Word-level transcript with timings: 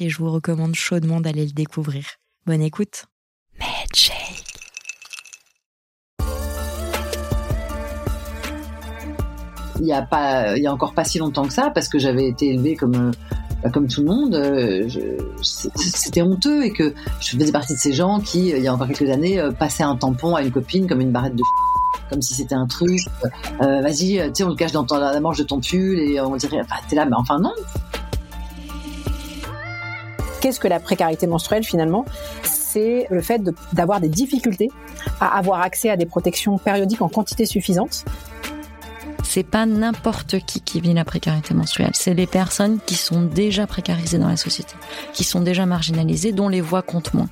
et 0.00 0.08
je 0.08 0.18
vous 0.18 0.30
recommande 0.30 0.74
chaudement 0.74 1.20
d'aller 1.20 1.44
le 1.44 1.52
découvrir. 1.52 2.04
Bonne 2.46 2.62
écoute. 2.62 3.06
Medshake. 3.58 4.44
Il 9.80 9.86
y 9.86 9.92
a 9.92 10.02
pas, 10.02 10.56
il 10.56 10.62
y 10.62 10.66
a 10.66 10.72
encore 10.72 10.94
pas 10.94 11.04
si 11.04 11.18
longtemps 11.18 11.46
que 11.46 11.52
ça, 11.52 11.70
parce 11.70 11.88
que 11.88 11.98
j'avais 11.98 12.26
été 12.26 12.48
élevée 12.48 12.74
comme 12.74 13.12
bah, 13.62 13.70
comme 13.70 13.88
tout 13.88 14.02
le 14.02 14.06
monde, 14.06 14.34
euh, 14.36 14.88
c'était 15.42 16.22
honteux 16.22 16.64
et 16.64 16.72
que 16.72 16.94
je 17.20 17.36
faisais 17.36 17.50
partie 17.50 17.74
de 17.74 17.78
ces 17.78 17.92
gens 17.92 18.20
qui, 18.20 18.50
il 18.50 18.62
y 18.62 18.68
a 18.68 18.74
encore 18.74 18.86
quelques 18.86 19.10
années, 19.10 19.40
euh, 19.40 19.50
passaient 19.50 19.82
un 19.82 19.96
tampon 19.96 20.36
à 20.36 20.42
une 20.42 20.52
copine 20.52 20.86
comme 20.86 21.00
une 21.00 21.10
barrette 21.10 21.34
de 21.34 21.42
comme 22.08 22.22
si 22.22 22.34
c'était 22.34 22.54
un 22.54 22.66
truc. 22.66 23.00
Euh, 23.60 23.80
vas-y, 23.82 24.32
tu 24.32 24.44
on 24.44 24.48
le 24.48 24.54
cache 24.54 24.72
dans 24.72 24.86
la 24.96 25.20
manche 25.20 25.38
de 25.38 25.42
ton 25.42 25.60
pull 25.60 25.98
et 25.98 26.20
on 26.20 26.36
dirait, 26.36 26.62
t'es 26.88 26.96
là, 26.96 27.04
mais 27.04 27.16
enfin 27.16 27.38
non. 27.38 27.52
Qu'est-ce 30.40 30.60
que 30.60 30.68
la 30.68 30.80
précarité 30.80 31.26
menstruelle 31.26 31.64
finalement? 31.64 32.04
C'est 32.42 33.06
le 33.10 33.20
fait 33.20 33.42
d'avoir 33.72 34.00
des 34.00 34.08
difficultés 34.08 34.68
à 35.20 35.36
avoir 35.38 35.60
accès 35.60 35.90
à 35.90 35.96
des 35.96 36.06
protections 36.06 36.58
périodiques 36.58 37.02
en 37.02 37.08
quantité 37.08 37.46
suffisante 37.46 38.04
c'est 39.28 39.42
pas 39.42 39.66
n'importe 39.66 40.40
qui 40.46 40.62
qui 40.62 40.80
vit 40.80 40.94
la 40.94 41.04
précarité 41.04 41.52
menstruelle. 41.52 41.90
C'est 41.92 42.14
les 42.14 42.26
personnes 42.26 42.80
qui 42.86 42.94
sont 42.94 43.22
déjà 43.22 43.66
précarisées 43.66 44.16
dans 44.16 44.28
la 44.28 44.38
société, 44.38 44.74
qui 45.12 45.22
sont 45.22 45.42
déjà 45.42 45.66
marginalisées, 45.66 46.32
dont 46.32 46.48
les 46.48 46.62
voix 46.62 46.80
comptent 46.80 47.12
moins. 47.12 47.28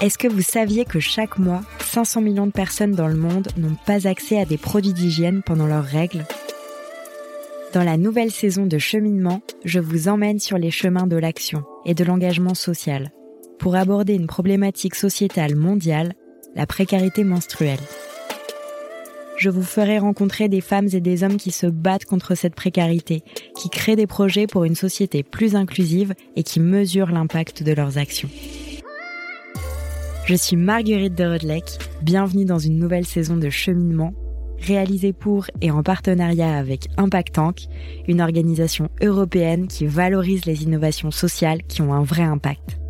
Est-ce 0.00 0.16
que 0.16 0.26
vous 0.26 0.42
saviez 0.42 0.86
que 0.86 1.00
chaque 1.00 1.38
mois, 1.38 1.60
500 1.80 2.22
millions 2.22 2.46
de 2.46 2.52
personnes 2.52 2.92
dans 2.92 3.08
le 3.08 3.14
monde 3.14 3.48
n'ont 3.58 3.76
pas 3.86 4.08
accès 4.08 4.40
à 4.40 4.46
des 4.46 4.58
produits 4.58 4.94
d'hygiène 4.94 5.42
pendant 5.42 5.66
leurs 5.66 5.84
règles? 5.84 6.24
Dans 7.74 7.82
la 7.82 7.96
nouvelle 7.96 8.30
saison 8.30 8.66
de 8.66 8.78
cheminement, 8.78 9.42
je 9.64 9.80
vous 9.80 10.06
emmène 10.06 10.38
sur 10.38 10.58
les 10.58 10.70
chemins 10.70 11.08
de 11.08 11.16
l'action 11.16 11.64
et 11.84 11.92
de 11.94 12.04
l'engagement 12.04 12.54
social 12.54 13.10
pour 13.58 13.74
aborder 13.74 14.14
une 14.14 14.28
problématique 14.28 14.94
sociétale 14.94 15.56
mondiale, 15.56 16.12
la 16.54 16.68
précarité 16.68 17.24
menstruelle. 17.24 17.80
Je 19.38 19.50
vous 19.50 19.64
ferai 19.64 19.98
rencontrer 19.98 20.48
des 20.48 20.60
femmes 20.60 20.86
et 20.92 21.00
des 21.00 21.24
hommes 21.24 21.36
qui 21.36 21.50
se 21.50 21.66
battent 21.66 22.04
contre 22.04 22.36
cette 22.36 22.54
précarité, 22.54 23.24
qui 23.56 23.70
créent 23.70 23.96
des 23.96 24.06
projets 24.06 24.46
pour 24.46 24.62
une 24.62 24.76
société 24.76 25.24
plus 25.24 25.56
inclusive 25.56 26.14
et 26.36 26.44
qui 26.44 26.60
mesurent 26.60 27.10
l'impact 27.10 27.64
de 27.64 27.72
leurs 27.72 27.98
actions. 27.98 28.30
Je 30.26 30.36
suis 30.36 30.56
Marguerite 30.56 31.16
de 31.16 31.24
Rodelec, 31.24 31.64
bienvenue 32.02 32.44
dans 32.44 32.60
une 32.60 32.78
nouvelle 32.78 33.04
saison 33.04 33.36
de 33.36 33.50
cheminement, 33.50 34.14
réalisée 34.64 35.12
pour 35.12 35.46
et 35.60 35.70
en 35.70 35.82
partenariat 35.82 36.56
avec 36.56 36.88
Impact 36.96 37.34
Tank, 37.34 37.66
une 38.08 38.20
organisation 38.20 38.88
européenne 39.02 39.68
qui 39.68 39.86
valorise 39.86 40.44
les 40.46 40.62
innovations 40.62 41.10
sociales 41.10 41.62
qui 41.68 41.82
ont 41.82 41.92
un 41.92 42.02
vrai 42.02 42.22
impact. 42.22 42.83